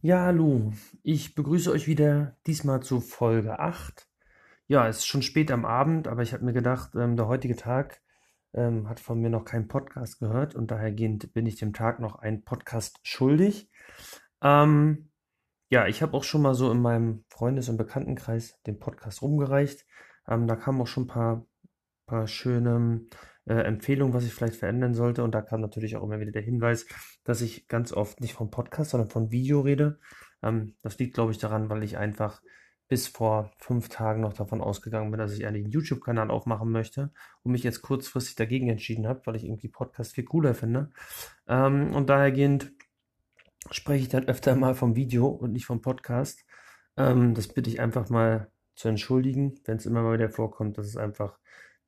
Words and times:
Ja, 0.00 0.26
hallo. 0.26 0.72
Ich 1.02 1.34
begrüße 1.34 1.72
euch 1.72 1.88
wieder 1.88 2.36
diesmal 2.46 2.80
zu 2.80 3.00
Folge 3.00 3.58
8. 3.58 4.08
Ja, 4.68 4.86
es 4.86 4.98
ist 4.98 5.06
schon 5.06 5.22
spät 5.22 5.50
am 5.50 5.64
Abend, 5.64 6.06
aber 6.06 6.22
ich 6.22 6.32
habe 6.32 6.44
mir 6.44 6.52
gedacht, 6.52 6.94
ähm, 6.94 7.16
der 7.16 7.26
heutige 7.26 7.56
Tag 7.56 8.00
ähm, 8.54 8.88
hat 8.88 9.00
von 9.00 9.20
mir 9.20 9.28
noch 9.28 9.44
keinen 9.44 9.66
Podcast 9.66 10.20
gehört 10.20 10.54
und 10.54 10.70
dahergehend 10.70 11.32
bin 11.34 11.46
ich 11.46 11.56
dem 11.56 11.72
Tag 11.72 11.98
noch 11.98 12.14
einen 12.14 12.44
Podcast 12.44 13.00
schuldig. 13.02 13.72
Ähm, 14.40 15.10
ja, 15.68 15.88
ich 15.88 16.00
habe 16.00 16.16
auch 16.16 16.22
schon 16.22 16.42
mal 16.42 16.54
so 16.54 16.70
in 16.70 16.80
meinem 16.80 17.24
Freundes- 17.28 17.68
und 17.68 17.76
Bekanntenkreis 17.76 18.62
den 18.68 18.78
Podcast 18.78 19.20
rumgereicht. 19.20 19.84
Ähm, 20.28 20.46
da 20.46 20.54
kamen 20.54 20.80
auch 20.80 20.86
schon 20.86 21.04
ein 21.04 21.08
paar, 21.08 21.46
paar 22.06 22.28
schöne 22.28 23.00
äh, 23.48 23.62
Empfehlungen, 23.62 24.14
was 24.14 24.24
ich 24.24 24.34
vielleicht 24.34 24.56
verändern 24.56 24.94
sollte. 24.94 25.24
Und 25.24 25.34
da 25.34 25.40
kam 25.42 25.60
natürlich 25.60 25.96
auch 25.96 26.02
immer 26.02 26.20
wieder 26.20 26.32
der 26.32 26.42
Hinweis, 26.42 26.86
dass 27.24 27.40
ich 27.40 27.66
ganz 27.68 27.92
oft 27.92 28.20
nicht 28.20 28.34
vom 28.34 28.50
Podcast, 28.50 28.90
sondern 28.90 29.10
von 29.10 29.30
Video 29.30 29.60
rede. 29.60 29.98
Ähm, 30.42 30.74
das 30.82 30.98
liegt, 30.98 31.14
glaube 31.14 31.32
ich, 31.32 31.38
daran, 31.38 31.70
weil 31.70 31.82
ich 31.82 31.96
einfach 31.96 32.42
bis 32.88 33.06
vor 33.06 33.52
fünf 33.58 33.88
Tagen 33.88 34.22
noch 34.22 34.32
davon 34.32 34.60
ausgegangen 34.60 35.10
bin, 35.10 35.18
dass 35.18 35.34
ich 35.34 35.46
einen 35.46 35.66
YouTube-Kanal 35.66 36.30
aufmachen 36.30 36.70
möchte 36.70 37.10
und 37.42 37.52
mich 37.52 37.62
jetzt 37.62 37.82
kurzfristig 37.82 38.36
dagegen 38.36 38.68
entschieden 38.68 39.06
habe, 39.06 39.22
weil 39.24 39.36
ich 39.36 39.44
irgendwie 39.44 39.68
Podcast 39.68 40.14
viel 40.14 40.24
cooler 40.24 40.54
finde. 40.54 40.90
Ähm, 41.46 41.94
und 41.94 42.08
dahergehend 42.08 42.72
spreche 43.70 44.02
ich 44.02 44.08
dann 44.08 44.26
öfter 44.26 44.56
mal 44.56 44.74
vom 44.74 44.96
Video 44.96 45.26
und 45.26 45.52
nicht 45.52 45.66
vom 45.66 45.82
Podcast. 45.82 46.44
Ähm, 46.96 47.34
das 47.34 47.48
bitte 47.48 47.68
ich 47.68 47.80
einfach 47.80 48.08
mal 48.08 48.50
zu 48.74 48.88
entschuldigen, 48.88 49.60
wenn 49.64 49.76
es 49.76 49.86
immer 49.86 50.02
mal 50.02 50.14
wieder 50.14 50.30
vorkommt. 50.30 50.78
Das 50.78 50.86
ist 50.86 50.96
einfach 50.96 51.38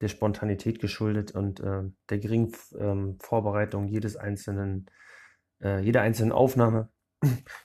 der 0.01 0.09
Spontanität 0.09 0.81
geschuldet 0.81 1.33
und 1.33 1.61
äh, 1.61 1.83
der 2.09 2.19
geringen 2.19 2.53
ähm, 2.79 3.19
Vorbereitung 3.21 3.89
jedes 3.89 4.17
einzelnen, 4.17 4.87
äh, 5.63 5.81
jeder 5.81 6.03
einzelnen 6.03 6.33
Aufnahme. 6.33 6.89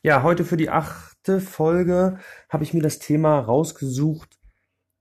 Ja, 0.04 0.24
heute 0.24 0.44
für 0.44 0.58
die 0.58 0.70
achte 0.70 1.40
Folge 1.40 2.20
habe 2.50 2.64
ich 2.64 2.74
mir 2.74 2.82
das 2.82 3.00
Thema 3.00 3.40
rausgesucht, 3.40 4.38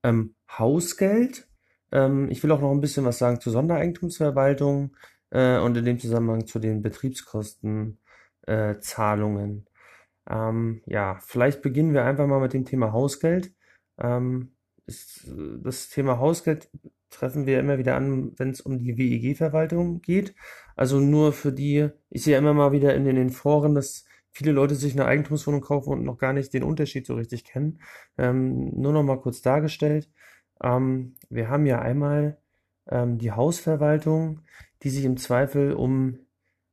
ähm, 0.05 0.36
Hausgeld. 0.48 1.48
Ähm, 1.91 2.31
ich 2.31 2.42
will 2.42 2.53
auch 2.53 2.61
noch 2.61 2.70
ein 2.70 2.81
bisschen 2.81 3.05
was 3.05 3.19
sagen 3.19 3.41
zur 3.41 3.53
Sondereigentumsverwaltung 3.53 4.97
äh, 5.31 5.59
und 5.59 5.77
in 5.77 5.84
dem 5.84 5.98
Zusammenhang 5.98 6.47
zu 6.47 6.61
den 6.61 6.83
Betriebskostenzahlungen. 6.83 9.66
Äh, 9.66 9.70
ähm, 10.31 10.83
ja, 10.87 11.19
vielleicht 11.20 11.62
beginnen 11.62 11.92
wir 11.92 12.05
einfach 12.05 12.27
mal 12.27 12.41
mit 12.41 12.53
dem 12.53 12.64
Thema 12.64 12.92
Hausgeld. 12.92 13.53
Ähm, 13.98 14.55
ist, 14.87 15.31
das 15.62 15.89
Thema 15.89 16.19
Hausgeld 16.19 16.69
treffen 17.15 17.47
wir 17.47 17.61
immer 17.61 17.79
wieder 17.79 17.97
an, 17.97 18.33
wenn 18.39 18.51
es 18.51 18.61
um 18.61 18.79
die 18.79 18.97
WEG-Verwaltung 18.97 20.01
geht. 20.01 20.34
Also 20.77 21.01
nur 21.01 21.33
für 21.33 21.53
die, 21.53 21.89
ich 22.11 22.25
sehe 22.25 22.37
immer 22.37 22.55
mal 22.55 22.73
wieder 22.73 22.95
in 22.95 23.05
den 23.05 23.31
Foren, 23.31 23.75
dass 23.75 24.05
viele 24.31 24.53
Leute 24.53 24.75
sich 24.75 24.95
eine 24.95 25.06
Eigentumswohnung 25.06 25.61
kaufen 25.61 25.93
und 25.93 26.05
noch 26.05 26.19
gar 26.19 26.33
nicht 26.33 26.53
den 26.53 26.65
Unterschied 26.65 27.06
so 27.06 27.15
richtig 27.15 27.45
kennen. 27.45 27.81
Ähm, 28.19 28.71
nur 28.75 28.93
noch 28.93 29.05
mal 29.05 29.21
kurz 29.21 29.43
dargestellt. 29.43 30.11
Ähm, 30.62 31.15
wir 31.31 31.48
haben 31.48 31.67
ja 31.67 31.81
einmal 31.81 32.39
ähm, 32.89 33.19
die 33.19 33.33
Hausverwaltung, 33.33 34.41
die 34.83 34.91
sich 34.91 35.05
im 35.05 35.17
Zweifel 35.17 35.73
um 35.73 36.19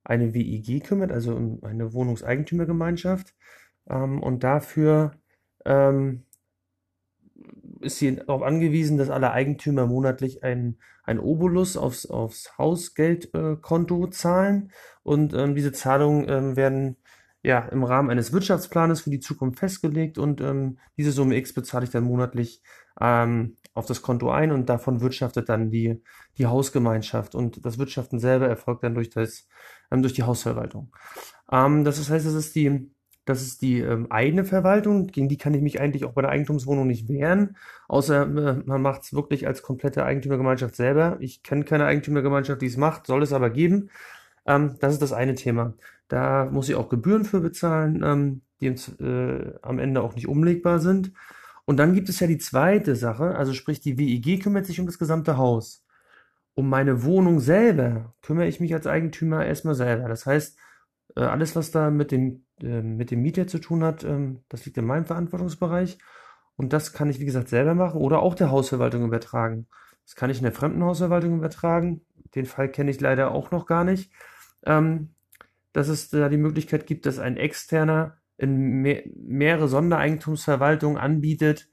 eine 0.04 0.34
WEG 0.34 0.84
kümmert, 0.84 1.12
also 1.12 1.36
um 1.36 1.64
eine 1.64 1.94
Wohnungseigentümergemeinschaft. 1.94 3.36
Ähm, 3.90 4.22
und 4.22 4.44
dafür 4.44 5.12
ähm, 5.66 6.26
ist 7.82 7.98
sie 7.98 8.16
darauf 8.16 8.42
angewiesen, 8.42 8.98
dass 8.98 9.10
alle 9.10 9.32
Eigentümer 9.32 9.88
monatlich 9.88 10.44
ein, 10.44 10.78
ein 11.04 11.20
Obolus 11.20 11.78
aufs, 11.78 12.06
aufs 12.06 12.58
Hausgeldkonto 12.58 14.06
äh, 14.06 14.10
zahlen. 14.12 14.72
Und 15.04 15.34
ähm, 15.34 15.56
diese 15.56 15.72
Zahlungen 15.72 16.28
ähm, 16.30 16.56
werden 16.56 16.98
ja 17.44 17.60
im 17.60 17.84
Rahmen 17.84 18.10
eines 18.10 18.34
Wirtschaftsplanes 18.34 19.02
für 19.02 19.10
die 19.10 19.20
Zukunft 19.20 19.60
festgelegt 19.60 20.18
und 20.18 20.42
ähm, 20.42 20.78
diese 20.98 21.12
Summe 21.12 21.36
X 21.38 21.54
bezahle 21.54 21.86
ich 21.86 21.90
dann 21.90 22.04
monatlich 22.04 22.62
ähm, 23.00 23.58
auf 23.74 23.86
das 23.86 24.02
Konto 24.02 24.30
ein 24.30 24.52
und 24.52 24.70
davon 24.70 25.02
wirtschaftet 25.02 25.50
dann 25.50 25.72
die, 25.72 26.04
die 26.38 26.46
Hausgemeinschaft 26.46 27.36
und 27.36 27.66
das 27.66 27.80
Wirtschaften 27.80 28.20
selber 28.20 28.48
erfolgt 28.48 28.84
dann 28.84 28.94
durch 28.94 29.10
das, 29.10 29.48
ähm, 29.92 30.02
durch 30.02 30.14
die 30.14 30.24
Hausverwaltung. 30.24 30.94
Ähm, 31.52 31.84
das 31.84 31.98
heißt, 32.10 32.26
das 32.26 32.34
ist 32.34 32.54
die, 32.56 32.92
das 33.26 33.42
ist 33.42 33.62
die 33.62 33.80
ähm, 33.80 34.08
eigene 34.12 34.46
Verwaltung, 34.46 35.08
gegen 35.08 35.30
die 35.30 35.38
kann 35.38 35.54
ich 35.54 35.62
mich 35.62 35.80
eigentlich 35.80 36.06
auch 36.06 36.14
bei 36.14 36.22
der 36.22 36.32
Eigentumswohnung 36.32 36.88
nicht 36.88 37.08
wehren, 37.08 37.56
außer 37.88 38.24
äh, 38.24 38.64
man 38.66 38.82
macht 38.82 39.04
es 39.04 39.14
wirklich 39.14 39.48
als 39.48 39.62
komplette 39.62 40.04
Eigentümergemeinschaft 40.04 40.76
selber. 40.76 41.18
Ich 41.20 41.44
kenne 41.44 41.64
keine 41.64 41.86
Eigentümergemeinschaft, 41.86 42.62
die 42.62 42.68
es 42.68 42.78
macht, 42.78 43.08
soll 43.08 43.22
es 43.24 43.34
aber 43.34 43.50
geben. 43.50 43.90
Ähm, 44.46 44.78
das 44.80 44.94
ist 44.94 45.02
das 45.02 45.14
eine 45.14 45.36
Thema. 45.36 45.74
Da 46.08 46.46
muss 46.46 46.70
ich 46.70 46.76
auch 46.76 46.90
Gebühren 46.90 47.26
für 47.26 47.42
bezahlen, 47.42 48.02
ähm, 48.04 48.42
die 48.60 48.68
äh, 48.68 49.54
am 49.62 49.80
Ende 49.80 50.02
auch 50.02 50.16
nicht 50.16 50.28
umlegbar 50.28 50.80
sind. 50.80 51.14
Und 51.66 51.78
dann 51.78 51.94
gibt 51.94 52.10
es 52.10 52.20
ja 52.20 52.28
die 52.28 52.38
zweite 52.38 52.96
Sache, 52.96 53.36
also 53.36 53.54
sprich 53.54 53.80
die 53.82 53.98
WEG 53.98 54.44
kümmert 54.44 54.66
sich 54.66 54.80
um 54.80 54.86
das 54.88 55.00
gesamte 55.00 55.38
Haus. 55.38 55.86
Um 56.54 56.70
meine 56.70 57.04
Wohnung 57.04 57.40
selber 57.40 58.14
kümmere 58.22 58.48
ich 58.48 58.60
mich 58.60 58.74
als 58.74 58.88
Eigentümer 58.88 59.46
erstmal 59.46 59.76
selber. 59.76 60.10
Das 60.10 60.26
heißt, 60.26 60.58
äh, 61.16 61.22
alles, 61.22 61.56
was 61.56 61.72
da 61.72 61.90
mit 61.90 62.12
dem, 62.12 62.46
äh, 62.62 62.82
mit 62.82 63.12
dem 63.12 63.22
Mieter 63.22 63.48
zu 63.48 63.60
tun 63.60 63.84
hat, 63.84 64.04
ähm, 64.04 64.44
das 64.50 64.66
liegt 64.66 64.78
in 64.78 64.86
meinem 64.86 65.06
Verantwortungsbereich. 65.06 65.98
Und 66.56 66.74
das 66.74 66.94
kann 66.94 67.10
ich, 67.10 67.20
wie 67.20 67.26
gesagt, 67.26 67.50
selber 67.50 67.74
machen 67.74 68.00
oder 68.00 68.22
auch 68.22 68.36
der 68.36 68.52
Hausverwaltung 68.52 69.04
übertragen. 69.06 69.68
Das 70.06 70.16
kann 70.16 70.30
ich 70.30 70.38
in 70.38 70.44
der 70.44 70.52
Fremdenhausverwaltung 70.52 71.38
übertragen. 71.38 72.02
Den 72.36 72.46
Fall 72.46 72.70
kenne 72.70 72.92
ich 72.92 73.00
leider 73.00 73.32
auch 73.32 73.52
noch 73.52 73.66
gar 73.66 73.84
nicht. 73.84 74.12
Ähm, 74.66 75.16
dass 75.74 75.88
es 75.88 76.10
da 76.10 76.30
die 76.30 76.38
Möglichkeit 76.38 76.86
gibt, 76.86 77.06
dass 77.06 77.20
ein 77.20 77.38
externer 77.38 78.18
in 78.38 78.82
mehr, 78.82 79.04
mehrere 79.16 79.68
Sondereigentumsverwaltungen 79.68 80.98
anbietet, 80.98 81.70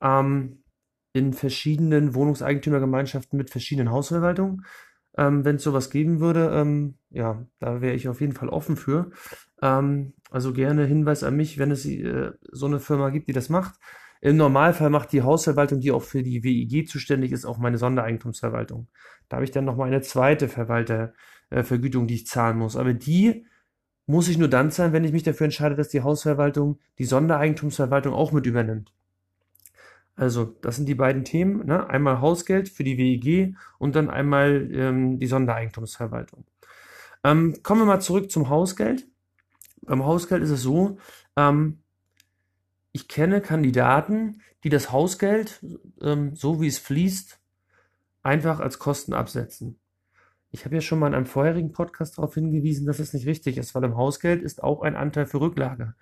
ähm, 0.00 0.64
in 1.12 1.32
verschiedenen 1.34 2.14
Wohnungseigentümergemeinschaften 2.14 3.36
mit 3.36 3.50
verschiedenen 3.50 3.90
Hausverwaltungen. 3.90 4.64
Ähm, 5.16 5.44
Wenn 5.44 5.56
es 5.56 5.62
sowas 5.62 5.90
geben 5.90 6.20
würde, 6.20 6.50
ähm, 6.54 6.94
ja, 7.10 7.44
da 7.58 7.80
wäre 7.80 7.94
ich 7.94 8.08
auf 8.08 8.20
jeden 8.20 8.32
Fall 8.32 8.48
offen 8.48 8.76
für. 8.76 9.10
Ähm, 9.60 10.14
also 10.30 10.52
gerne 10.52 10.86
Hinweis 10.86 11.22
an 11.22 11.36
mich, 11.36 11.58
wenn 11.58 11.70
es 11.70 11.84
äh, 11.86 12.32
so 12.50 12.66
eine 12.66 12.80
Firma 12.80 13.10
gibt, 13.10 13.28
die 13.28 13.34
das 13.34 13.48
macht. 13.48 13.74
Im 14.22 14.36
Normalfall 14.36 14.88
macht 14.88 15.12
die 15.12 15.22
Hausverwaltung, 15.22 15.80
die 15.80 15.90
auch 15.90 16.02
für 16.02 16.22
die 16.22 16.44
WIG 16.44 16.88
zuständig 16.88 17.32
ist, 17.32 17.44
auch 17.44 17.58
meine 17.58 17.76
Sondereigentumsverwaltung. 17.76 18.88
Da 19.28 19.36
habe 19.36 19.44
ich 19.44 19.50
dann 19.50 19.64
nochmal 19.64 19.88
eine 19.88 20.00
zweite 20.00 20.48
Verwaltervergütung, 20.48 22.06
die 22.06 22.14
ich 22.14 22.26
zahlen 22.26 22.56
muss. 22.58 22.76
Aber 22.76 22.94
die 22.94 23.46
muss 24.06 24.28
ich 24.28 24.38
nur 24.38 24.48
dann 24.48 24.70
zahlen, 24.70 24.92
wenn 24.92 25.04
ich 25.04 25.12
mich 25.12 25.24
dafür 25.24 25.46
entscheide, 25.46 25.74
dass 25.74 25.88
die 25.88 26.02
Hausverwaltung 26.02 26.78
die 26.98 27.04
Sondereigentumsverwaltung 27.04 28.14
auch 28.14 28.30
mit 28.32 28.46
übernimmt. 28.46 28.92
Also, 30.14 30.44
das 30.44 30.76
sind 30.76 30.86
die 30.86 30.94
beiden 30.94 31.24
Themen. 31.24 31.66
Ne? 31.66 31.88
Einmal 31.88 32.20
Hausgeld 32.20 32.68
für 32.68 32.84
die 32.84 32.98
WEG 32.98 33.56
und 33.78 33.96
dann 33.96 34.10
einmal 34.10 34.68
ähm, 34.72 35.18
die 35.18 35.26
Sondereigentumsverwaltung. 35.26 36.44
Ähm, 37.24 37.62
kommen 37.62 37.82
wir 37.82 37.86
mal 37.86 38.00
zurück 38.00 38.30
zum 38.30 38.48
Hausgeld. 38.48 39.06
Beim 39.82 40.04
Hausgeld 40.04 40.42
ist 40.42 40.50
es 40.50 40.62
so, 40.62 40.98
ähm, 41.36 41.82
ich 42.92 43.08
kenne 43.08 43.40
Kandidaten, 43.40 44.42
die 44.64 44.68
das 44.68 44.92
Hausgeld, 44.92 45.64
ähm, 46.00 46.36
so 46.36 46.60
wie 46.60 46.66
es 46.66 46.78
fließt, 46.78 47.40
einfach 48.22 48.60
als 48.60 48.78
Kosten 48.78 49.14
absetzen. 49.14 49.78
Ich 50.50 50.66
habe 50.66 50.74
ja 50.74 50.80
schon 50.82 50.98
mal 50.98 51.08
in 51.08 51.14
einem 51.14 51.26
vorherigen 51.26 51.72
Podcast 51.72 52.18
darauf 52.18 52.34
hingewiesen, 52.34 52.86
dass 52.86 52.98
es 52.98 53.14
nicht 53.14 53.26
richtig 53.26 53.56
ist, 53.56 53.74
weil 53.74 53.84
im 53.84 53.96
Hausgeld 53.96 54.42
ist 54.42 54.62
auch 54.62 54.82
ein 54.82 54.96
Anteil 54.96 55.26
für 55.26 55.40
Rücklage. 55.40 55.94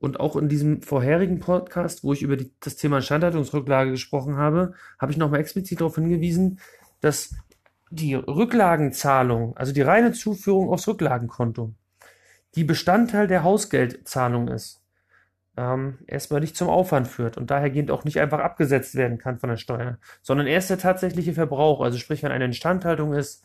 Und 0.00 0.20
auch 0.20 0.36
in 0.36 0.48
diesem 0.48 0.82
vorherigen 0.82 1.40
Podcast, 1.40 2.04
wo 2.04 2.12
ich 2.12 2.22
über 2.22 2.36
die, 2.36 2.52
das 2.60 2.76
Thema 2.76 2.98
Instandhaltungsrücklage 2.98 3.90
gesprochen 3.90 4.36
habe, 4.36 4.74
habe 4.98 5.10
ich 5.10 5.18
nochmal 5.18 5.40
explizit 5.40 5.80
darauf 5.80 5.96
hingewiesen, 5.96 6.60
dass 7.00 7.34
die 7.90 8.14
Rücklagenzahlung, 8.14 9.56
also 9.56 9.72
die 9.72 9.82
reine 9.82 10.12
Zuführung 10.12 10.70
aufs 10.70 10.86
Rücklagenkonto, 10.86 11.74
die 12.54 12.64
Bestandteil 12.64 13.26
der 13.26 13.42
Hausgeldzahlung 13.42 14.48
ist, 14.48 14.82
ähm, 15.56 15.98
erstmal 16.06 16.40
nicht 16.40 16.56
zum 16.56 16.68
Aufwand 16.68 17.08
führt 17.08 17.36
und 17.36 17.50
dahergehend 17.50 17.90
auch 17.90 18.04
nicht 18.04 18.20
einfach 18.20 18.38
abgesetzt 18.38 18.94
werden 18.94 19.18
kann 19.18 19.38
von 19.38 19.50
der 19.50 19.56
Steuer, 19.56 19.98
sondern 20.22 20.46
erst 20.46 20.70
der 20.70 20.78
tatsächliche 20.78 21.32
Verbrauch, 21.32 21.80
also 21.80 21.98
sprich, 21.98 22.22
wenn 22.22 22.30
eine 22.30 22.44
Instandhaltung 22.44 23.14
ist 23.14 23.42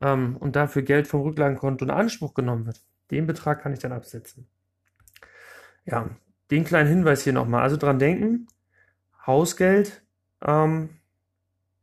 ähm, 0.00 0.36
und 0.36 0.54
dafür 0.54 0.82
Geld 0.82 1.08
vom 1.08 1.22
Rücklagenkonto 1.22 1.84
in 1.84 1.90
Anspruch 1.90 2.34
genommen 2.34 2.66
wird, 2.66 2.80
den 3.10 3.26
Betrag 3.26 3.60
kann 3.60 3.72
ich 3.72 3.80
dann 3.80 3.92
absetzen. 3.92 4.46
Ja, 5.84 6.10
den 6.50 6.64
kleinen 6.64 6.88
Hinweis 6.88 7.22
hier 7.22 7.32
nochmal. 7.32 7.62
Also 7.62 7.76
dran 7.76 7.98
denken, 7.98 8.46
Hausgeld, 9.26 10.02
ähm, 10.44 10.90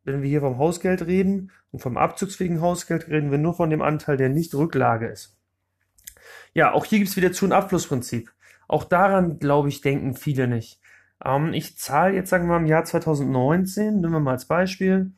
wenn 0.04 0.22
wir 0.22 0.30
hier 0.30 0.42
vom 0.42 0.58
Hausgeld 0.58 1.06
reden 1.06 1.52
und 1.72 1.82
vom 1.82 1.98
abzugsfähigen 1.98 2.62
Hausgeld, 2.62 3.08
reden 3.08 3.32
wir 3.32 3.38
nur 3.38 3.54
von 3.54 3.70
dem 3.70 3.82
Anteil, 3.82 4.18
der 4.18 4.30
nicht 4.30 4.54
Rücklage 4.56 5.08
ist. 5.08 5.36
Ja, 6.54 6.72
auch 6.72 6.86
hier 6.86 7.00
gibt's 7.00 7.18
wieder 7.18 7.32
Zu- 7.32 7.46
und 7.46 7.52
Abflussprinzip. 7.52 8.32
Auch 8.68 8.84
daran, 8.84 9.40
glaube 9.40 9.70
ich, 9.70 9.82
denken 9.82 10.16
viele 10.16 10.48
nicht. 10.48 10.80
Ähm, 11.24 11.54
ich 11.54 11.78
zahle 11.78 12.16
jetzt, 12.16 12.30
sagen 12.30 12.46
wir 12.46 12.54
mal, 12.54 12.60
im 12.60 12.66
Jahr 12.68 12.86
2019, 12.86 14.00
nehmen 14.00 14.14
wir 14.14 14.20
mal 14.20 14.32
als 14.32 14.46
Beispiel, 14.46 15.12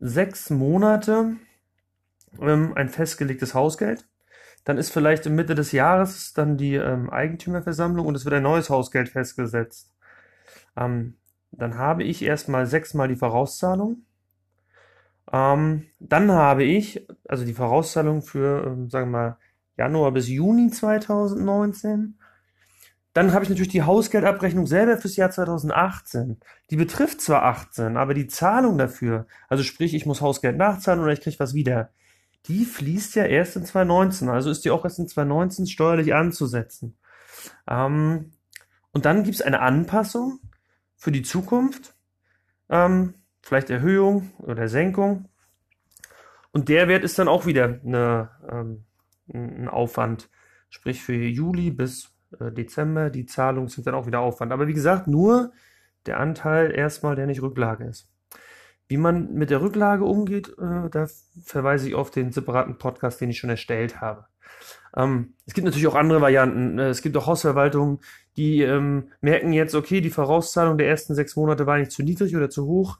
sechs 0.00 0.50
Monate 0.50 1.36
ähm, 2.40 2.72
ein 2.74 2.88
festgelegtes 2.88 3.54
Hausgeld. 3.54 4.06
Dann 4.64 4.78
ist 4.78 4.90
vielleicht 4.90 5.26
in 5.26 5.34
Mitte 5.34 5.54
des 5.54 5.72
Jahres 5.72 6.32
dann 6.34 6.56
die 6.56 6.74
ähm, 6.74 7.10
Eigentümerversammlung 7.10 8.06
und 8.06 8.14
es 8.14 8.24
wird 8.24 8.34
ein 8.34 8.42
neues 8.42 8.70
Hausgeld 8.70 9.08
festgesetzt. 9.08 9.92
Ähm, 10.76 11.16
dann 11.50 11.76
habe 11.76 12.04
ich 12.04 12.22
erstmal 12.22 12.66
sechsmal 12.66 13.08
die 13.08 13.16
Vorauszahlung. 13.16 14.04
Ähm, 15.32 15.86
dann 15.98 16.30
habe 16.30 16.64
ich, 16.64 17.06
also 17.28 17.44
die 17.44 17.54
Vorauszahlung 17.54 18.22
für, 18.22 18.66
ähm, 18.66 18.88
sagen 18.88 19.10
wir 19.10 19.18
mal, 19.18 19.38
Januar 19.76 20.12
bis 20.12 20.28
Juni 20.28 20.70
2019. 20.70 22.18
Dann 23.14 23.32
habe 23.34 23.44
ich 23.44 23.50
natürlich 23.50 23.72
die 23.72 23.82
Hausgeldabrechnung 23.82 24.66
selber 24.66 24.96
fürs 24.96 25.16
Jahr 25.16 25.30
2018. 25.30 26.40
Die 26.70 26.76
betrifft 26.76 27.20
zwar 27.20 27.44
18, 27.44 27.96
aber 27.96 28.14
die 28.14 28.26
Zahlung 28.26 28.78
dafür, 28.78 29.26
also 29.48 29.62
sprich, 29.62 29.94
ich 29.94 30.06
muss 30.06 30.22
Hausgeld 30.22 30.56
nachzahlen 30.56 31.00
oder 31.00 31.12
ich 31.12 31.20
kriege 31.20 31.38
was 31.38 31.52
wieder, 31.52 31.90
die 32.46 32.64
fließt 32.64 33.14
ja 33.14 33.24
erst 33.24 33.56
in 33.56 33.64
2019. 33.64 34.28
Also 34.28 34.50
ist 34.50 34.64
die 34.64 34.70
auch 34.70 34.84
erst 34.84 34.98
in 34.98 35.08
2019 35.08 35.66
steuerlich 35.66 36.14
anzusetzen. 36.14 36.96
Ähm, 37.68 38.32
und 38.92 39.04
dann 39.04 39.24
gibt 39.24 39.36
es 39.36 39.42
eine 39.42 39.60
Anpassung 39.60 40.40
für 40.96 41.12
die 41.12 41.22
Zukunft. 41.22 41.94
Ähm, 42.68 43.14
vielleicht 43.40 43.70
Erhöhung 43.70 44.32
oder 44.38 44.68
Senkung. 44.68 45.28
Und 46.52 46.68
der 46.68 46.88
Wert 46.88 47.04
ist 47.04 47.18
dann 47.18 47.28
auch 47.28 47.46
wieder 47.46 47.80
eine, 47.84 48.30
ähm, 48.50 48.84
ein 49.32 49.68
Aufwand. 49.68 50.28
Sprich 50.68 51.02
für 51.02 51.14
Juli 51.14 51.70
bis 51.70 52.12
äh, 52.38 52.52
Dezember, 52.52 53.10
die 53.10 53.26
Zahlungen 53.26 53.68
sind 53.68 53.86
dann 53.86 53.94
auch 53.94 54.06
wieder 54.06 54.20
Aufwand. 54.20 54.52
Aber 54.52 54.66
wie 54.66 54.74
gesagt, 54.74 55.06
nur 55.06 55.52
der 56.06 56.18
Anteil 56.18 56.72
erstmal, 56.72 57.16
der 57.16 57.26
nicht 57.26 57.42
Rücklage 57.42 57.84
ist. 57.84 58.11
Wie 58.92 58.98
man 58.98 59.32
mit 59.32 59.48
der 59.48 59.62
Rücklage 59.62 60.04
umgeht, 60.04 60.50
äh, 60.58 60.90
da 60.90 61.06
verweise 61.42 61.88
ich 61.88 61.94
auf 61.94 62.10
den 62.10 62.30
separaten 62.30 62.76
Podcast, 62.76 63.22
den 63.22 63.30
ich 63.30 63.38
schon 63.38 63.48
erstellt 63.48 64.02
habe. 64.02 64.26
Ähm, 64.94 65.32
es 65.46 65.54
gibt 65.54 65.64
natürlich 65.64 65.86
auch 65.86 65.94
andere 65.94 66.20
Varianten. 66.20 66.78
Äh, 66.78 66.88
es 66.88 67.00
gibt 67.00 67.16
auch 67.16 67.26
Hausverwaltungen, 67.26 68.00
die 68.36 68.60
ähm, 68.60 69.08
merken 69.22 69.54
jetzt, 69.54 69.74
okay, 69.74 70.02
die 70.02 70.10
Vorauszahlung 70.10 70.76
der 70.76 70.88
ersten 70.88 71.14
sechs 71.14 71.36
Monate 71.36 71.66
war 71.66 71.78
nicht 71.78 71.90
zu 71.90 72.02
niedrig 72.02 72.36
oder 72.36 72.50
zu 72.50 72.66
hoch. 72.66 72.98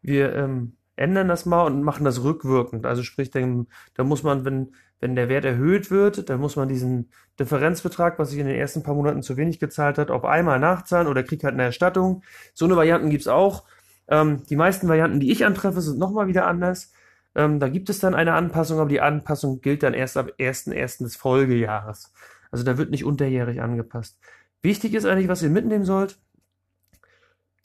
Wir 0.00 0.32
ähm, 0.32 0.76
ändern 0.94 1.26
das 1.26 1.44
mal 1.44 1.66
und 1.66 1.82
machen 1.82 2.04
das 2.04 2.22
rückwirkend. 2.22 2.86
Also 2.86 3.02
sprich, 3.02 3.32
da 3.32 4.04
muss 4.04 4.22
man, 4.22 4.44
wenn, 4.44 4.76
wenn 5.00 5.16
der 5.16 5.28
Wert 5.28 5.44
erhöht 5.44 5.90
wird, 5.90 6.30
dann 6.30 6.38
muss 6.38 6.54
man 6.54 6.68
diesen 6.68 7.10
Differenzbetrag, 7.40 8.16
was 8.20 8.30
sich 8.30 8.38
in 8.38 8.46
den 8.46 8.54
ersten 8.54 8.84
paar 8.84 8.94
Monaten 8.94 9.22
zu 9.22 9.36
wenig 9.36 9.58
gezahlt 9.58 9.98
hat, 9.98 10.12
auf 10.12 10.24
einmal 10.24 10.60
nachzahlen 10.60 11.08
oder 11.08 11.24
kriegt 11.24 11.42
halt 11.42 11.54
eine 11.54 11.64
Erstattung. 11.64 12.22
So 12.54 12.64
eine 12.64 12.76
Varianten 12.76 13.10
gibt's 13.10 13.26
auch. 13.26 13.64
Ähm, 14.08 14.42
die 14.48 14.56
meisten 14.56 14.88
Varianten, 14.88 15.20
die 15.20 15.30
ich 15.30 15.44
antreffe, 15.44 15.80
sind 15.80 15.98
nochmal 15.98 16.26
wieder 16.26 16.46
anders. 16.46 16.92
Ähm, 17.34 17.60
da 17.60 17.68
gibt 17.68 17.88
es 17.90 17.98
dann 17.98 18.14
eine 18.14 18.34
Anpassung, 18.34 18.78
aber 18.78 18.88
die 18.88 19.00
Anpassung 19.00 19.60
gilt 19.60 19.82
dann 19.82 19.94
erst 19.94 20.16
ab 20.16 20.32
1.1. 20.38 21.04
des 21.04 21.16
Folgejahres. 21.16 22.12
Also 22.50 22.64
da 22.64 22.76
wird 22.78 22.90
nicht 22.90 23.04
unterjährig 23.04 23.62
angepasst. 23.62 24.18
Wichtig 24.60 24.94
ist 24.94 25.06
eigentlich, 25.06 25.28
was 25.28 25.42
ihr 25.42 25.50
mitnehmen 25.50 25.84
sollt. 25.84 26.18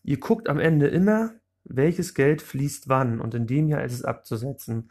Ihr 0.03 0.19
guckt 0.19 0.47
am 0.47 0.59
Ende 0.59 0.87
immer, 0.87 1.33
welches 1.65 2.13
Geld 2.13 2.41
fließt 2.41 2.87
wann 2.87 3.19
und 3.19 3.33
in 3.33 3.45
dem 3.45 3.67
Jahr 3.67 3.83
ist 3.83 3.93
es 3.93 4.05
abzusetzen. 4.05 4.89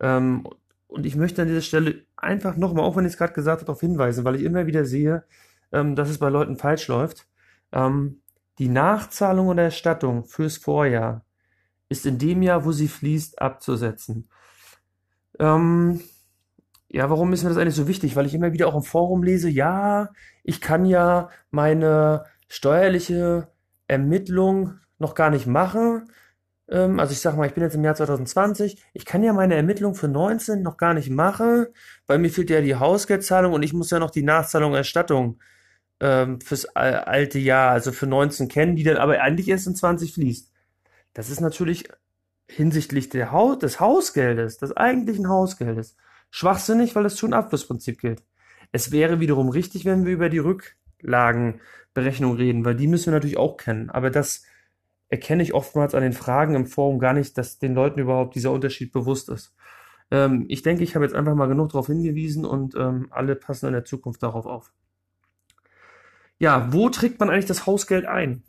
Ähm, 0.00 0.46
und 0.88 1.06
ich 1.06 1.16
möchte 1.16 1.42
an 1.42 1.48
dieser 1.48 1.62
Stelle 1.62 2.02
einfach 2.16 2.56
nochmal, 2.56 2.84
auch 2.84 2.96
wenn 2.96 3.04
ich 3.04 3.12
es 3.12 3.18
gerade 3.18 3.32
gesagt 3.32 3.60
habe, 3.60 3.66
darauf 3.66 3.80
hinweisen, 3.80 4.24
weil 4.24 4.36
ich 4.36 4.42
immer 4.42 4.66
wieder 4.66 4.84
sehe, 4.84 5.24
ähm, 5.72 5.94
dass 5.94 6.10
es 6.10 6.18
bei 6.18 6.28
Leuten 6.28 6.56
falsch 6.56 6.88
läuft. 6.88 7.28
Ähm, 7.72 8.20
die 8.58 8.68
Nachzahlung 8.68 9.48
oder 9.48 9.64
Erstattung 9.64 10.24
fürs 10.24 10.56
Vorjahr 10.56 11.24
ist 11.88 12.06
in 12.06 12.18
dem 12.18 12.42
Jahr, 12.42 12.64
wo 12.64 12.72
sie 12.72 12.88
fließt, 12.88 13.40
abzusetzen. 13.40 14.28
Ähm, 15.38 16.00
ja, 16.88 17.10
warum 17.10 17.32
ist 17.32 17.42
mir 17.42 17.50
das 17.50 17.58
eigentlich 17.58 17.74
so 17.74 17.88
wichtig? 17.88 18.16
Weil 18.16 18.26
ich 18.26 18.34
immer 18.34 18.52
wieder 18.52 18.68
auch 18.68 18.74
im 18.74 18.82
Forum 18.82 19.22
lese, 19.22 19.48
ja, 19.48 20.10
ich 20.42 20.60
kann 20.60 20.86
ja 20.86 21.28
meine 21.50 22.24
steuerliche 22.48 23.48
Ermittlung 23.86 24.78
noch 24.98 25.14
gar 25.14 25.30
nicht 25.30 25.46
machen, 25.46 26.08
ähm, 26.68 26.98
also 26.98 27.12
ich 27.12 27.20
sag 27.20 27.36
mal, 27.36 27.46
ich 27.46 27.54
bin 27.54 27.62
jetzt 27.62 27.74
im 27.74 27.84
Jahr 27.84 27.94
2020, 27.94 28.82
ich 28.92 29.04
kann 29.04 29.22
ja 29.22 29.32
meine 29.32 29.54
Ermittlung 29.54 29.94
für 29.94 30.08
19 30.08 30.62
noch 30.62 30.76
gar 30.76 30.94
nicht 30.94 31.10
machen, 31.10 31.66
weil 32.06 32.18
mir 32.18 32.30
fehlt 32.30 32.50
ja 32.50 32.60
die 32.60 32.76
Hausgeldzahlung 32.76 33.52
und 33.52 33.62
ich 33.62 33.72
muss 33.72 33.90
ja 33.90 33.98
noch 33.98 34.10
die 34.10 34.22
Nachzahlung 34.22 34.74
Erstattung 34.74 35.38
ähm, 36.00 36.40
fürs 36.40 36.66
alte 36.66 37.38
Jahr, 37.38 37.70
also 37.70 37.92
für 37.92 38.06
19 38.06 38.48
kennen, 38.48 38.76
die 38.76 38.84
dann 38.84 38.96
aber 38.96 39.20
eigentlich 39.20 39.48
erst 39.48 39.66
in 39.66 39.74
20 39.74 40.14
fließt. 40.14 40.52
Das 41.14 41.30
ist 41.30 41.40
natürlich 41.40 41.88
hinsichtlich 42.48 43.08
der 43.08 43.32
Haus, 43.32 43.58
des 43.58 43.80
Hausgeldes, 43.80 44.58
des 44.58 44.76
eigentlichen 44.76 45.28
Hausgeldes, 45.28 45.96
schwachsinnig, 46.30 46.94
weil 46.94 47.02
das 47.02 47.18
schon 47.18 47.32
Abflussprinzip 47.32 48.00
gilt. 48.00 48.22
Es 48.72 48.92
wäre 48.92 49.20
wiederum 49.20 49.48
richtig, 49.48 49.84
wenn 49.84 50.04
wir 50.04 50.12
über 50.12 50.28
die 50.28 50.38
Rücklagenberechnung 50.38 52.36
reden, 52.36 52.64
weil 52.64 52.74
die 52.74 52.88
müssen 52.88 53.06
wir 53.06 53.14
natürlich 53.14 53.38
auch 53.38 53.56
kennen. 53.56 53.90
Aber 53.90 54.10
das 54.10 54.44
erkenne 55.08 55.42
ich 55.42 55.54
oftmals 55.54 55.94
an 55.94 56.02
den 56.02 56.12
Fragen 56.12 56.54
im 56.54 56.66
Forum 56.66 56.98
gar 56.98 57.12
nicht, 57.12 57.38
dass 57.38 57.58
den 57.58 57.74
Leuten 57.74 58.00
überhaupt 58.00 58.34
dieser 58.34 58.52
Unterschied 58.52 58.92
bewusst 58.92 59.28
ist. 59.28 59.54
Ähm, 60.10 60.44
ich 60.48 60.62
denke, 60.62 60.84
ich 60.84 60.94
habe 60.94 61.04
jetzt 61.04 61.14
einfach 61.14 61.34
mal 61.34 61.46
genug 61.48 61.70
darauf 61.70 61.86
hingewiesen 61.86 62.44
und 62.44 62.74
ähm, 62.76 63.08
alle 63.10 63.36
passen 63.36 63.66
in 63.66 63.72
der 63.72 63.84
Zukunft 63.84 64.22
darauf 64.22 64.46
auf. 64.46 64.72
Ja, 66.38 66.72
wo 66.72 66.90
trägt 66.90 67.18
man 67.20 67.30
eigentlich 67.30 67.46
das 67.46 67.66
Hausgeld 67.66 68.04
ein? 68.06 68.42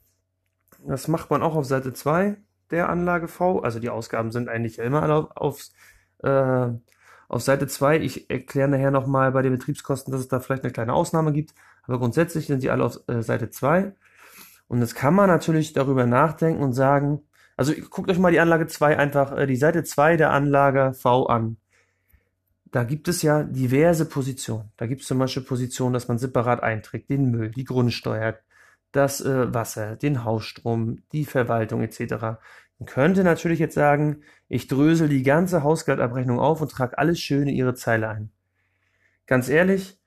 Das 0.85 1.07
macht 1.07 1.29
man 1.29 1.41
auch 1.41 1.55
auf 1.55 1.65
Seite 1.65 1.93
2 1.93 2.37
der 2.71 2.89
Anlage 2.89 3.27
V. 3.27 3.61
Also 3.61 3.79
die 3.79 3.89
Ausgaben 3.89 4.31
sind 4.31 4.49
eigentlich 4.49 4.79
immer 4.79 5.09
auf, 5.09 5.31
auf, 5.35 5.61
äh, 6.23 6.69
auf 7.29 7.41
Seite 7.41 7.67
2. 7.67 7.99
Ich 7.99 8.29
erkläre 8.29 8.67
nachher 8.67 8.91
nochmal 8.91 9.31
bei 9.31 9.41
den 9.41 9.53
Betriebskosten, 9.53 10.11
dass 10.11 10.21
es 10.21 10.27
da 10.27 10.39
vielleicht 10.39 10.63
eine 10.63 10.73
kleine 10.73 10.93
Ausnahme 10.93 11.31
gibt. 11.31 11.53
Aber 11.83 11.99
grundsätzlich 11.99 12.47
sind 12.47 12.61
sie 12.61 12.69
alle 12.69 12.83
auf 12.83 12.99
äh, 13.07 13.21
Seite 13.21 13.49
2. 13.49 13.93
Und 14.67 14.81
jetzt 14.81 14.95
kann 14.95 15.13
man 15.13 15.29
natürlich 15.29 15.73
darüber 15.73 16.05
nachdenken 16.05 16.61
und 16.61 16.73
sagen, 16.73 17.21
also 17.55 17.73
guckt 17.89 18.11
euch 18.11 18.19
mal 18.19 18.31
die 18.31 18.39
Anlage 18.39 18.67
2 18.67 18.97
einfach, 18.97 19.35
äh, 19.35 19.47
die 19.47 19.55
Seite 19.55 19.83
2 19.83 20.17
der 20.17 20.31
Anlage 20.31 20.93
V 20.93 21.25
an. 21.27 21.57
Da 22.71 22.83
gibt 22.83 23.07
es 23.07 23.21
ja 23.21 23.43
diverse 23.43 24.05
Positionen. 24.05 24.71
Da 24.77 24.87
gibt 24.87 25.01
es 25.01 25.07
zum 25.07 25.19
Beispiel 25.19 25.43
Positionen, 25.43 25.93
dass 25.93 26.07
man 26.07 26.17
separat 26.17 26.63
einträgt, 26.63 27.09
den 27.09 27.31
Müll, 27.31 27.51
die 27.51 27.63
Grundsteuer, 27.63 28.37
das 28.91 29.21
äh, 29.21 29.53
Wasser, 29.53 29.95
den 29.95 30.23
Hausstrom, 30.23 31.03
die 31.11 31.25
Verwaltung 31.25 31.81
etc. 31.81 32.39
Man 32.79 32.85
könnte 32.85 33.23
natürlich 33.23 33.59
jetzt 33.59 33.75
sagen, 33.75 34.23
ich 34.49 34.67
drösel 34.67 35.09
die 35.09 35.23
ganze 35.23 35.63
Hausgeldabrechnung 35.63 36.39
auf 36.39 36.61
und 36.61 36.71
trage 36.71 36.97
alles 36.97 37.19
schön 37.19 37.47
in 37.47 37.55
ihre 37.55 37.75
Zeile 37.75 38.09
ein. 38.09 38.31
Ganz 39.25 39.49
ehrlich, 39.49 39.99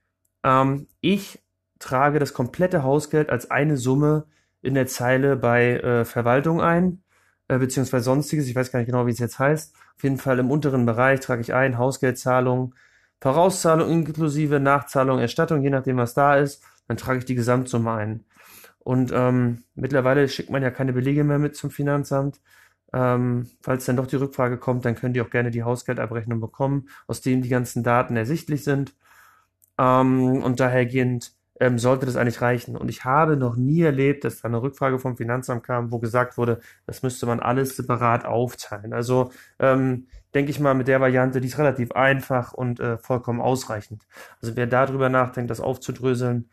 ähm, 0.45 0.87
ich 1.01 1.43
trage 1.79 2.19
das 2.19 2.33
komplette 2.33 2.83
Hausgeld 2.83 3.31
als 3.31 3.51
eine 3.51 3.77
Summe 3.77 4.27
in 4.63 4.75
der 4.75 4.87
Zeile 4.87 5.37
bei 5.37 5.77
äh, 5.77 6.05
Verwaltung 6.05 6.61
ein, 6.61 7.03
äh, 7.51 7.59
beziehungsweise 7.59 8.05
sonstiges, 8.05 8.47
ich 8.47 8.55
weiß 8.55 8.71
gar 8.71 8.79
nicht 8.79 8.87
genau, 8.87 9.07
wie 9.07 9.11
es 9.11 9.19
jetzt 9.19 9.41
heißt. 9.41 9.75
Auf 9.97 10.03
jeden 10.05 10.19
Fall 10.19 10.39
im 10.39 10.53
unteren 10.53 10.87
Bereich 10.87 11.19
trage 11.19 11.43
ich 11.43 11.53
ein, 11.53 11.79
Hausgeldzahlung, 11.79 12.77
Vorauszahlung 13.21 13.91
inklusive 13.91 14.61
Nachzahlung, 14.61 15.19
Erstattung, 15.19 15.61
je 15.63 15.71
nachdem, 15.71 15.97
was 15.97 16.15
da 16.15 16.37
ist, 16.37 16.63
dann 16.87 16.97
trage 16.97 17.19
ich 17.19 17.25
die 17.25 17.35
Gesamtsumme 17.35 17.91
ein. 17.91 18.25
Und 18.79 19.11
ähm, 19.13 19.65
mittlerweile 19.75 20.29
schickt 20.29 20.51
man 20.51 20.63
ja 20.63 20.71
keine 20.71 20.93
Belege 20.93 21.25
mehr 21.25 21.41
mit 21.41 21.57
zum 21.57 21.73
Finanzamt. 21.73 22.41
Ähm, 22.93 23.51
falls 23.63 23.85
dann 23.85 23.97
doch 23.97 24.07
die 24.07 24.17
Rückfrage 24.17 24.57
kommt, 24.57 24.85
dann 24.85 24.95
könnt 24.95 25.17
ihr 25.17 25.25
auch 25.25 25.31
gerne 25.31 25.51
die 25.51 25.65
Hausgeldabrechnung 25.65 26.41
bekommen, 26.41 26.89
aus 27.09 27.21
denen 27.21 27.43
die 27.43 27.49
ganzen 27.49 27.83
Daten 27.83 28.17
ersichtlich 28.17 28.63
sind. 28.63 28.95
Ähm, 29.77 30.43
und 30.43 30.61
dahergehend 30.61 31.33
ähm, 31.61 31.79
sollte 31.79 32.07
das 32.07 32.17
eigentlich 32.17 32.41
reichen. 32.41 32.77
Und 32.77 32.89
ich 32.89 33.05
habe 33.05 33.37
noch 33.37 33.55
nie 33.55 33.83
erlebt, 33.83 34.25
dass 34.25 34.41
da 34.41 34.49
eine 34.49 34.63
Rückfrage 34.63 34.99
vom 34.99 35.17
Finanzamt 35.17 35.63
kam, 35.63 35.93
wo 35.93 35.99
gesagt 35.99 36.39
wurde, 36.39 36.61
das 36.87 37.03
müsste 37.03 37.27
man 37.27 37.39
alles 37.39 37.77
separat 37.77 38.25
aufteilen. 38.25 38.95
Also 38.95 39.31
ähm, 39.59 40.07
denke 40.35 40.51
ich 40.51 40.59
mal, 40.59 40.75
mit 40.75 40.89
der 40.89 41.01
Variante, 41.01 41.41
die 41.41 41.49
ist 41.49 41.59
relativ 41.59 41.93
einfach 41.93 42.55
und 42.55 42.81
äh, 42.81 42.97
vollkommen 42.99 43.41
ausreichend. 43.41 44.07
Also 44.41 44.57
wer 44.57 44.67
darüber 44.67 45.11
nachdenkt, 45.11 45.51
das 45.51 45.61
aufzudröseln, 45.61 46.49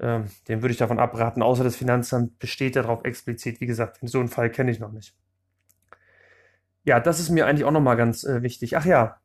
ähm, 0.00 0.24
dem 0.48 0.62
würde 0.62 0.72
ich 0.72 0.78
davon 0.78 0.98
abraten, 0.98 1.42
außer 1.42 1.64
das 1.64 1.76
Finanzamt 1.76 2.38
besteht 2.40 2.76
darauf 2.76 3.04
explizit. 3.04 3.60
Wie 3.60 3.66
gesagt, 3.66 3.98
so 4.02 4.18
einen 4.18 4.28
Fall 4.28 4.50
kenne 4.50 4.72
ich 4.72 4.80
noch 4.80 4.92
nicht. 4.92 5.14
Ja, 6.84 7.00
das 7.00 7.20
ist 7.20 7.30
mir 7.30 7.46
eigentlich 7.46 7.64
auch 7.64 7.70
nochmal 7.70 7.96
ganz 7.96 8.24
äh, 8.24 8.42
wichtig. 8.42 8.76
Ach 8.76 8.84
ja, 8.84 9.20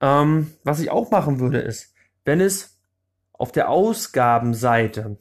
ähm, 0.00 0.52
was 0.64 0.80
ich 0.80 0.90
auch 0.90 1.10
machen 1.10 1.38
würde, 1.38 1.58
ist, 1.58 1.94
wenn 2.24 2.40
es 2.40 2.79
auf 3.40 3.52
der 3.52 3.70
Ausgabenseite, 3.70 5.16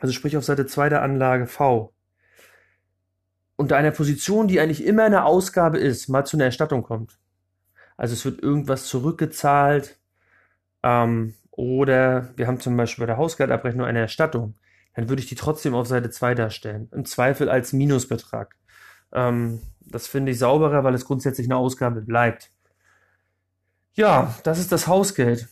also 0.00 0.12
sprich 0.12 0.36
auf 0.36 0.44
Seite 0.44 0.66
2 0.66 0.88
der 0.88 1.02
Anlage 1.02 1.48
V, 1.48 1.92
unter 3.56 3.76
einer 3.76 3.90
Position, 3.90 4.46
die 4.46 4.60
eigentlich 4.60 4.84
immer 4.84 5.02
eine 5.02 5.24
Ausgabe 5.24 5.78
ist, 5.78 6.08
mal 6.08 6.24
zu 6.24 6.36
einer 6.36 6.44
Erstattung 6.44 6.84
kommt. 6.84 7.18
Also 7.96 8.14
es 8.14 8.24
wird 8.24 8.40
irgendwas 8.40 8.86
zurückgezahlt 8.86 9.98
ähm, 10.84 11.34
oder 11.50 12.30
wir 12.36 12.46
haben 12.46 12.60
zum 12.60 12.76
Beispiel 12.76 13.02
bei 13.02 13.06
der 13.06 13.16
Hausgeldabrechnung 13.16 13.84
eine 13.84 13.98
Erstattung, 13.98 14.54
dann 14.94 15.08
würde 15.08 15.20
ich 15.20 15.28
die 15.28 15.34
trotzdem 15.34 15.74
auf 15.74 15.88
Seite 15.88 16.10
2 16.10 16.36
darstellen. 16.36 16.88
Im 16.92 17.04
Zweifel 17.04 17.48
als 17.48 17.72
Minusbetrag. 17.72 18.54
Ähm, 19.12 19.60
das 19.80 20.06
finde 20.06 20.30
ich 20.30 20.38
sauberer, 20.38 20.84
weil 20.84 20.94
es 20.94 21.04
grundsätzlich 21.04 21.48
eine 21.48 21.56
Ausgabe 21.56 22.00
bleibt. 22.00 22.52
Ja, 23.94 24.36
das 24.44 24.60
ist 24.60 24.70
das 24.70 24.86
Hausgeld. 24.86 25.48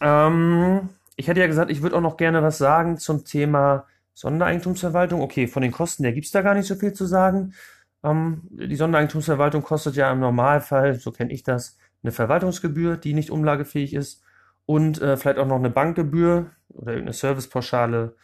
Ähm, 0.00 0.88
ich 1.16 1.28
hätte 1.28 1.40
ja 1.40 1.46
gesagt, 1.46 1.70
ich 1.70 1.82
würde 1.82 1.96
auch 1.96 2.00
noch 2.00 2.16
gerne 2.16 2.42
was 2.42 2.58
sagen 2.58 2.98
zum 2.98 3.24
Thema 3.24 3.86
Sondereigentumsverwaltung. 4.14 5.20
Okay, 5.20 5.46
von 5.46 5.62
den 5.62 5.72
Kosten 5.72 6.04
her 6.04 6.12
gibt 6.12 6.26
es 6.26 6.32
da 6.32 6.42
gar 6.42 6.54
nicht 6.54 6.66
so 6.66 6.74
viel 6.74 6.92
zu 6.92 7.06
sagen. 7.06 7.54
Ähm, 8.02 8.42
die 8.50 8.76
Sondereigentumsverwaltung 8.76 9.62
kostet 9.62 9.96
ja 9.96 10.10
im 10.12 10.20
Normalfall, 10.20 10.94
so 10.94 11.12
kenne 11.12 11.32
ich 11.32 11.42
das, 11.42 11.78
eine 12.02 12.12
Verwaltungsgebühr, 12.12 12.96
die 12.96 13.12
nicht 13.14 13.30
umlagefähig 13.30 13.94
ist 13.94 14.22
und 14.66 15.02
äh, 15.02 15.16
vielleicht 15.16 15.38
auch 15.38 15.46
noch 15.46 15.56
eine 15.56 15.70
Bankgebühr 15.70 16.50
oder 16.68 16.92
irgendeine 16.92 17.12
Servicepauschale. 17.12 18.16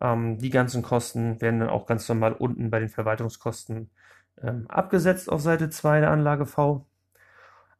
Ähm, 0.00 0.38
die 0.38 0.50
ganzen 0.50 0.82
Kosten 0.82 1.40
werden 1.40 1.60
dann 1.60 1.68
auch 1.70 1.86
ganz 1.86 2.08
normal 2.08 2.34
unten 2.34 2.70
bei 2.70 2.78
den 2.78 2.88
Verwaltungskosten 2.88 3.90
ähm, 4.42 4.66
abgesetzt 4.68 5.30
auf 5.30 5.40
Seite 5.40 5.70
2 5.70 6.00
der 6.00 6.10
Anlage 6.10 6.46
V. 6.46 6.86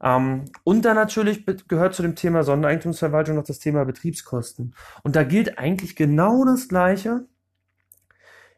Ähm, 0.02 0.44
und 0.64 0.84
dann 0.84 0.96
natürlich 0.96 1.44
gehört 1.68 1.94
zu 1.94 2.02
dem 2.02 2.16
Thema 2.16 2.42
Sondereigentumsverwaltung 2.42 3.36
noch 3.36 3.44
das 3.44 3.58
Thema 3.58 3.84
Betriebskosten. 3.84 4.74
Und 5.02 5.16
da 5.16 5.24
gilt 5.24 5.58
eigentlich 5.58 5.96
genau 5.96 6.44
das 6.44 6.68
Gleiche 6.68 7.26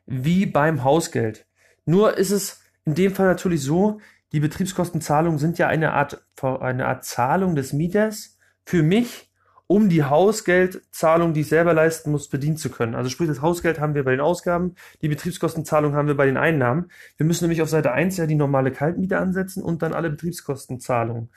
wie 0.07 0.47
beim 0.47 0.85
Hausgeld. 0.85 1.47
Nur 1.85 2.17
ist 2.17 2.31
es 2.31 2.63
in 2.85 2.95
dem 2.95 3.15
Fall 3.15 3.27
natürlich 3.27 3.63
so, 3.63 4.01
die 4.33 4.41
Betriebskostenzahlungen 4.41 5.39
sind 5.39 5.59
ja 5.59 5.69
eine 5.69 5.93
Art, 5.93 6.25
eine 6.43 6.87
Art 6.87 7.05
Zahlung 7.05 7.55
des 7.55 7.73
Mieters 7.73 8.39
für 8.65 8.83
mich, 8.83 9.28
um 9.69 9.91
die 9.91 10.03
Hausgeldzahlung, 10.03 11.35
die 11.35 11.43
ich 11.43 11.49
selber 11.49 11.75
leisten 11.75 12.11
muss, 12.11 12.29
bedienen 12.29 12.57
zu 12.57 12.71
können. 12.71 12.95
Also 12.95 13.11
sprich, 13.11 13.29
das 13.29 13.43
Hausgeld 13.43 13.79
haben 13.79 13.95
wir 13.95 14.03
bei 14.03 14.13
den 14.13 14.21
Ausgaben, 14.21 14.75
die 15.03 15.09
Betriebskostenzahlung 15.09 15.95
haben 15.95 16.09
wir 16.09 16.17
bei 16.17 16.25
den 16.25 16.39
Einnahmen. 16.39 16.91
Wir 17.19 17.27
müssen 17.27 17.45
nämlich 17.45 17.61
auf 17.61 17.69
Seite 17.69 17.93
1 17.93 18.17
ja 18.17 18.27
die 18.27 18.35
normale 18.35 18.73
Kaltmiete 18.73 19.19
ansetzen 19.19 19.63
und 19.63 19.83
dann 19.83 19.93
alle 19.93 20.09
Betriebskostenzahlungen. 20.09 21.29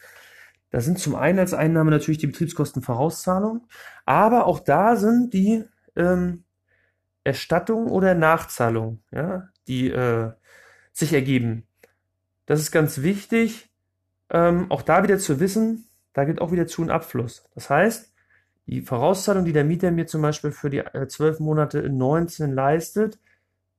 Da 0.69 0.79
sind 0.79 0.97
zum 0.97 1.15
einen 1.15 1.39
als 1.39 1.53
Einnahme 1.53 1.91
natürlich 1.91 2.19
die 2.19 2.27
Betriebskostenvorauszahlung, 2.27 3.67
aber 4.05 4.45
auch 4.45 4.61
da 4.61 4.95
sind 4.95 5.33
die 5.33 5.65
ähm, 5.97 6.45
Erstattung 7.25 7.88
oder 7.88 8.15
Nachzahlung, 8.15 9.03
ja, 9.11 9.50
die 9.67 9.91
äh, 9.91 10.31
sich 10.93 11.11
ergeben. 11.11 11.67
Das 12.45 12.61
ist 12.61 12.71
ganz 12.71 13.01
wichtig, 13.01 13.69
ähm, 14.29 14.71
auch 14.71 14.83
da 14.83 15.03
wieder 15.03 15.19
zu 15.19 15.41
wissen, 15.41 15.89
da 16.13 16.23
geht 16.23 16.39
auch 16.39 16.53
wieder 16.53 16.65
Zu- 16.65 16.81
und 16.81 16.91
Abfluss. 16.91 17.43
Das 17.53 17.69
heißt, 17.69 18.11
die 18.68 18.82
Vorauszahlung, 18.82 19.46
die 19.46 19.53
der 19.53 19.63
Mieter 19.63 19.91
mir 19.91 20.08
zum 20.08 20.22
Beispiel 20.22 20.51
für 20.51 20.70
die 20.70 20.80
äh, 20.80 21.08
zwölf 21.08 21.39
Monate 21.39 21.80
in 21.80 21.98
19 21.98 22.53
leistet, 22.53 23.20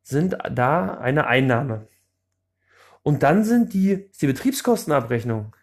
sind 0.02 0.36
da 0.50 0.98
eine 0.98 1.26
Einnahme. 1.26 1.86
Und 3.02 3.22
dann 3.22 3.44
sind 3.44 3.72
die, 3.72 4.10
die 4.20 4.26
Betriebskostenabrechnung 4.26 5.54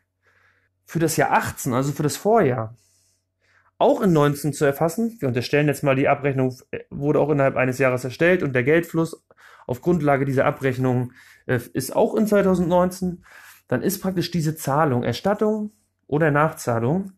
für 0.85 0.99
das 0.99 1.17
Jahr 1.17 1.31
18, 1.31 1.73
also 1.73 1.91
für 1.91 2.03
das 2.03 2.17
Vorjahr, 2.17 2.75
auch 3.77 4.01
in 4.01 4.11
19 4.11 4.53
zu 4.53 4.65
erfassen. 4.65 5.17
Wir 5.19 5.27
unterstellen 5.27 5.67
jetzt 5.67 5.83
mal, 5.83 5.95
die 5.95 6.07
Abrechnung 6.07 6.55
äh, 6.71 6.79
wurde 6.89 7.19
auch 7.19 7.29
innerhalb 7.29 7.55
eines 7.55 7.77
Jahres 7.77 8.03
erstellt 8.03 8.43
und 8.43 8.53
der 8.53 8.63
Geldfluss 8.63 9.25
auf 9.67 9.81
Grundlage 9.81 10.25
dieser 10.25 10.45
Abrechnung 10.45 11.11
äh, 11.45 11.59
ist 11.73 11.95
auch 11.95 12.15
in 12.15 12.25
2019. 12.25 13.23
Dann 13.67 13.83
ist 13.83 14.01
praktisch 14.01 14.31
diese 14.31 14.55
Zahlung, 14.55 15.03
Erstattung 15.03 15.71
oder 16.07 16.31
Nachzahlung 16.31 17.13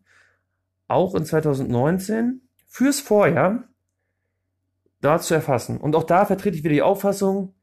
auch 0.88 1.14
in 1.14 1.24
2019 1.24 2.42
fürs 2.68 3.00
Vorjahr 3.00 3.64
da 5.00 5.18
zu 5.18 5.34
erfassen. 5.34 5.78
Und 5.78 5.96
auch 5.96 6.04
da 6.04 6.24
vertrete 6.24 6.56
ich 6.56 6.64
wieder 6.64 6.74
die 6.74 6.82
Auffassung, 6.82 7.54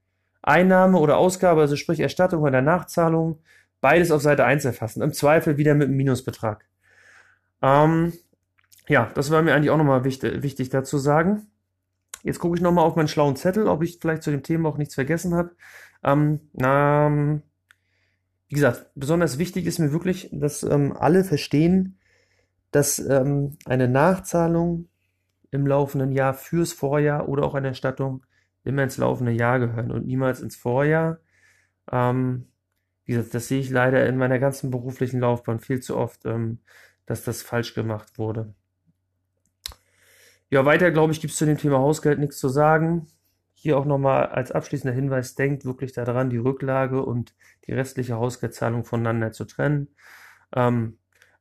Einnahme 0.42 1.00
oder 1.00 1.18
Ausgabe, 1.18 1.62
also 1.62 1.76
sprich 1.76 2.00
Erstattung 2.00 2.44
oder 2.44 2.62
Nachzahlung, 2.62 3.40
beides 3.82 4.12
auf 4.12 4.22
Seite 4.22 4.46
1 4.46 4.66
erfassen. 4.66 5.02
Im 5.02 5.14
Zweifel 5.14 5.58
wieder 5.58 5.74
mit 5.74 5.88
einem 5.88 5.98
Minusbetrag. 5.98 6.66
Ähm, 7.62 8.14
ja, 8.88 9.12
das 9.14 9.32
war 9.32 9.42
mir 9.42 9.54
eigentlich 9.54 9.70
auch 9.70 9.78
nochmal 9.78 10.04
wichtig, 10.04 10.42
wichtig 10.42 10.70
dazu 10.70 10.98
sagen. 10.98 11.48
Jetzt 12.24 12.40
gucke 12.40 12.58
ich 12.58 12.62
nochmal 12.62 12.86
auf 12.86 12.96
meinen 12.96 13.08
schlauen 13.08 13.36
Zettel, 13.36 13.68
ob 13.68 13.84
ich 13.84 14.00
vielleicht 14.00 14.24
zu 14.24 14.32
dem 14.32 14.44
Thema 14.44 14.70
auch 14.70 14.78
nichts 14.78 14.96
vergessen 14.96 15.36
habe. 15.36 15.52
Ähm, 16.04 16.42
ähm, 16.60 17.44
wie 18.50 18.56
gesagt, 18.56 18.88
besonders 18.96 19.38
wichtig 19.38 19.66
ist 19.66 19.80
mir 19.80 19.94
wirklich, 19.94 20.30
dass 20.34 20.64
ähm, 20.64 20.96
alle 20.98 21.24
verstehen, 21.24 21.99
dass 22.72 23.00
ähm, 23.00 23.58
eine 23.66 23.88
Nachzahlung 23.88 24.88
im 25.52 25.66
laufenden 25.66 26.12
Jahr 26.12 26.34
fürs 26.34 26.74
Vorjahr 26.74 27.28
oder 27.28 27.44
auch 27.44 27.56
eine 27.56 27.70
Erstattung 27.70 28.26
immer 28.64 28.84
ins 28.84 28.98
laufende 28.98 29.32
Jahr 29.32 29.60
gehören 29.60 29.92
und 29.92 30.06
niemals 30.06 30.42
ins 30.42 30.56
Vorjahr. 30.56 31.20
Ähm, 31.92 32.48
wie 33.06 33.14
gesagt, 33.14 33.34
das 33.34 33.48
sehe 33.48 33.60
ich 33.60 33.72
leider 33.72 34.06
in 34.06 34.18
meiner 34.18 34.38
ganzen 34.38 34.70
beruflichen 34.70 35.20
Laufbahn 35.20 35.60
viel 35.60 35.80
zu 35.80 35.98
oft, 35.98 36.26
ähm, 36.26 36.60
dass 37.08 37.24
das 37.24 37.42
falsch 37.42 37.74
gemacht 37.74 38.20
wurde. 38.20 38.54
Ja, 40.52 40.64
weiter, 40.66 40.92
glaube 40.92 41.12
ich, 41.12 41.20
gibt 41.20 41.32
es 41.32 41.40
zu 41.40 41.48
dem 41.48 41.58
Thema 41.58 41.80
Hausgeld 41.80 42.20
nichts 42.20 42.38
zu 42.38 42.50
sagen. 42.50 43.08
Hier 43.56 43.80
auch 43.80 43.86
nochmal 43.86 44.28
als 44.28 44.52
abschließender 44.52 44.94
Hinweis, 44.94 45.34
denkt 45.34 45.66
wirklich 45.66 45.92
daran, 45.92 46.30
die 46.30 46.38
Rücklage 46.38 47.04
und 47.04 47.34
die 47.66 47.74
restliche 47.74 48.16
Hausgeldzahlung 48.16 48.86
voneinander 48.86 49.32
zu 49.32 49.46
trennen. 49.46 49.88
Ähm, 50.56 50.99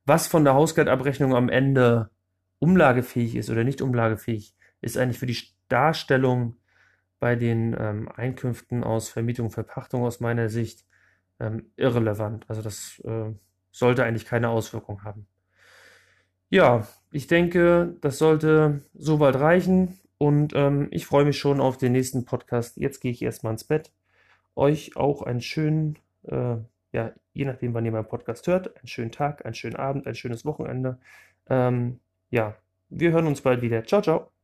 was 0.09 0.27
von 0.27 0.43
der 0.43 0.55
Hausgeldabrechnung 0.55 1.33
am 1.33 1.47
Ende 1.47 2.09
umlagefähig 2.59 3.37
ist 3.37 3.49
oder 3.49 3.63
nicht 3.63 3.81
umlagefähig, 3.81 4.53
ist 4.81 4.97
eigentlich 4.97 5.19
für 5.19 5.25
die 5.25 5.37
Darstellung 5.69 6.57
bei 7.19 7.35
den 7.35 7.75
ähm, 7.79 8.09
Einkünften 8.13 8.83
aus 8.83 9.09
Vermietung 9.09 9.51
Verpachtung 9.51 10.03
aus 10.03 10.19
meiner 10.19 10.49
Sicht 10.49 10.85
ähm, 11.39 11.71
irrelevant. 11.77 12.45
Also 12.49 12.61
das 12.61 13.01
äh, 13.05 13.31
sollte 13.71 14.03
eigentlich 14.03 14.25
keine 14.25 14.49
Auswirkung 14.49 15.03
haben. 15.03 15.27
Ja, 16.49 16.87
ich 17.11 17.27
denke, 17.27 17.95
das 18.01 18.17
sollte 18.17 18.81
soweit 18.93 19.35
reichen 19.35 19.99
und 20.17 20.53
ähm, 20.55 20.87
ich 20.91 21.05
freue 21.05 21.25
mich 21.25 21.37
schon 21.37 21.61
auf 21.61 21.77
den 21.77 21.91
nächsten 21.91 22.25
Podcast. 22.25 22.77
Jetzt 22.77 22.99
gehe 22.99 23.11
ich 23.11 23.21
erstmal 23.21 23.53
ins 23.53 23.63
Bett. 23.63 23.91
Euch 24.55 24.95
auch 24.95 25.21
einen 25.21 25.41
schönen, 25.41 25.99
äh, 26.23 26.57
ja, 26.91 27.13
je 27.33 27.45
nachdem, 27.45 27.73
wann 27.73 27.85
ihr 27.85 27.91
meinen 27.91 28.07
Podcast 28.07 28.47
hört, 28.47 28.75
einen 28.77 28.87
schönen 28.87 29.11
Tag, 29.11 29.45
einen 29.45 29.55
schönen 29.55 29.75
Abend, 29.75 30.07
ein 30.07 30.15
schönes 30.15 30.45
Wochenende. 30.45 30.97
Ähm, 31.49 31.99
ja, 32.29 32.55
wir 32.89 33.11
hören 33.11 33.27
uns 33.27 33.41
bald 33.41 33.61
wieder. 33.61 33.83
Ciao, 33.85 34.01
ciao. 34.01 34.38